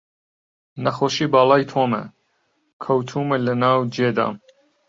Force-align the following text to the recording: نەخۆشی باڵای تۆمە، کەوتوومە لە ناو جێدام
نەخۆشی 0.83 1.31
باڵای 1.33 1.63
تۆمە، 1.71 2.01
کەوتوومە 2.83 3.37
لە 3.45 3.53
ناو 3.63 3.79
جێدام 3.95 4.35